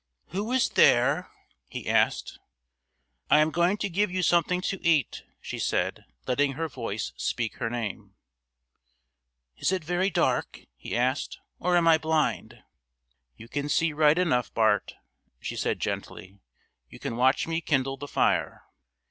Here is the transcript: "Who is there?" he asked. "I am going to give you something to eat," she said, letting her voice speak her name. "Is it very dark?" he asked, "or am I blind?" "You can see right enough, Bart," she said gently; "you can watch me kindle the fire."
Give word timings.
"Who 0.29 0.51
is 0.51 0.69
there?" 0.69 1.29
he 1.67 1.87
asked. 1.87 2.39
"I 3.29 3.37
am 3.39 3.51
going 3.51 3.77
to 3.77 3.87
give 3.87 4.09
you 4.09 4.23
something 4.23 4.59
to 4.61 4.83
eat," 4.83 5.21
she 5.39 5.59
said, 5.59 6.05
letting 6.25 6.53
her 6.53 6.67
voice 6.67 7.13
speak 7.17 7.57
her 7.57 7.69
name. 7.69 8.15
"Is 9.57 9.71
it 9.71 9.83
very 9.83 10.09
dark?" 10.09 10.61
he 10.75 10.97
asked, 10.97 11.37
"or 11.59 11.77
am 11.77 11.87
I 11.87 11.99
blind?" 11.99 12.63
"You 13.35 13.47
can 13.47 13.69
see 13.69 13.93
right 13.93 14.17
enough, 14.17 14.51
Bart," 14.51 14.95
she 15.39 15.55
said 15.55 15.79
gently; 15.79 16.39
"you 16.89 16.97
can 16.97 17.15
watch 17.15 17.45
me 17.45 17.61
kindle 17.61 17.97
the 17.97 18.07
fire." 18.07 18.63